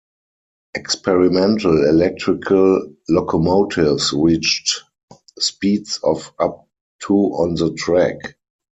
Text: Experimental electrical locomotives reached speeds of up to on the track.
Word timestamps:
Experimental 0.73 1.87
electrical 1.87 2.91
locomotives 3.07 4.11
reached 4.13 4.79
speeds 5.37 5.99
of 6.03 6.33
up 6.39 6.67
to 7.03 7.13
on 7.13 7.53
the 7.53 7.71
track. 7.75 8.35